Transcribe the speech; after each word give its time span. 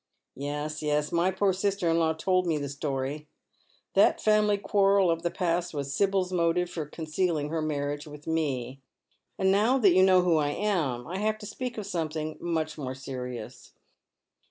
"Yes, 0.35 0.81
yes, 0.81 1.11
my 1.11 1.29
poor 1.29 1.53
sister 1.53 1.87
in 1.87 1.99
law 1.99 2.13
told 2.13 2.47
me 2.47 2.57
the 2.57 2.69
story." 2.69 3.27
*' 3.59 3.93
That 3.93 4.19
family 4.19 4.57
quaixel 4.57 5.11
of 5.13 5.21
the 5.21 5.29
past 5.29 5.75
was 5.75 5.93
Sibyl's 5.93 6.33
motive 6.33 6.71
for 6.71 6.87
con 6.87 7.05
cealing 7.05 7.51
her 7.51 7.61
marriage 7.61 8.07
with 8.07 8.25
me. 8.25 8.81
And 9.37 9.51
now 9.51 9.77
that 9.77 9.93
you 9.93 10.01
know 10.01 10.21
who 10.23 10.37
I 10.37 10.49
am, 10.49 11.05
I 11.05 11.19
have 11.19 11.37
to 11.37 11.45
speak 11.45 11.77
of 11.77 11.85
something 11.85 12.39
much 12.41 12.79
more 12.79 12.95
serious. 12.95 13.73